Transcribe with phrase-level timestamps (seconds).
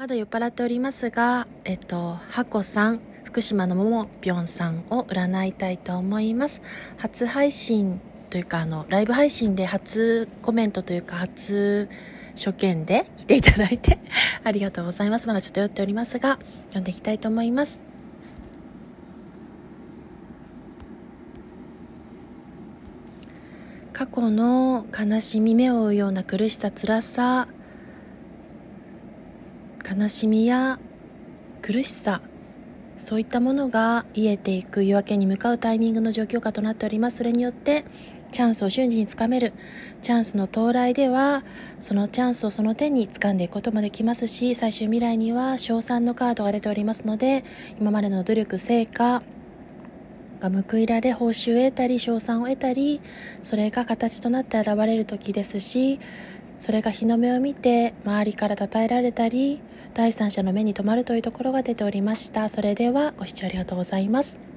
[0.00, 6.62] まだ酔っ払っておりますが、えっと、ハコさん、福島のももぴょんさんを占いたいと思います。
[6.96, 8.00] 初配信
[8.30, 11.86] というか、あの、ライブ配信で初コメントというか、初
[12.34, 13.98] 初見で来ていただいて
[14.42, 15.28] ありがとうございます。
[15.28, 16.38] まだちょっと酔っておりますが、
[16.68, 17.78] 読んでいきたいと思います。
[23.92, 27.48] 過去の悲しみ目を追うような苦しさ辛さ
[29.90, 30.78] 悲しみや
[31.62, 32.20] 苦しさ
[32.96, 37.16] そういったものが癒えていく夜明けに向かうタイミングの状況下となっております。
[37.16, 37.86] それによって
[38.30, 39.52] チャンスを瞬時につかめる
[40.02, 41.42] チャンスの到来では
[41.80, 47.44] そのチャンスをその手に掴んでいくこともできますし最終未来には賞賛のカードが出ておりますので
[47.80, 49.22] 今までの努力成果
[50.38, 53.00] が報いられ報酬を得たり賞賛を得たり
[53.42, 55.98] それが形となって現れる時ですし
[56.60, 59.60] それが日の目を見て周りから称えられたり
[59.94, 62.48] 第三者の目に留まるというところが出ておりました。
[62.48, 64.49] それではご視聴ありがとうございます。